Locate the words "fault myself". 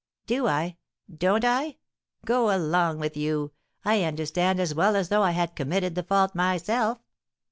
6.01-6.97